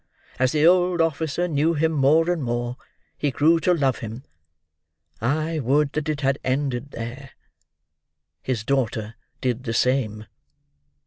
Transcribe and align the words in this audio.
As 0.39 0.51
the 0.51 0.65
old 0.65 0.99
officer 0.99 1.47
knew 1.47 1.75
him 1.75 1.91
more 1.91 2.31
and 2.31 2.41
more, 2.41 2.75
he 3.15 3.29
grew 3.29 3.59
to 3.59 3.71
love 3.71 3.99
him. 3.99 4.23
I 5.21 5.59
would 5.59 5.93
that 5.93 6.09
it 6.09 6.21
had 6.21 6.39
ended 6.43 6.89
there. 6.89 7.33
His 8.41 8.63
daughter 8.63 9.13
did 9.41 9.63
the 9.63 9.75
same." 9.75 10.25